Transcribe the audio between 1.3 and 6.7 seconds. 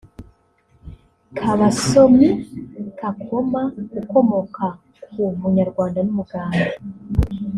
Kabasomi Kakoma (ukomoka ku munyarwanda n’Umugande)